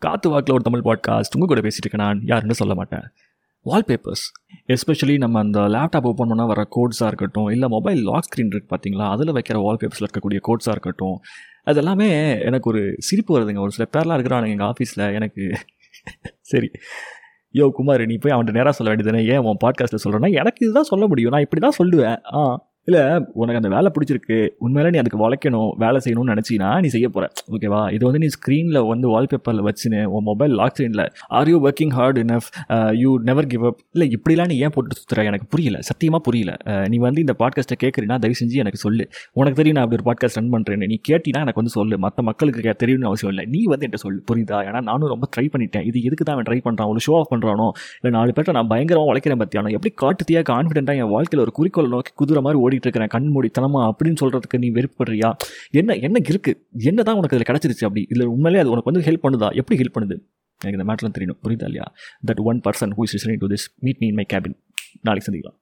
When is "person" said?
62.64-62.92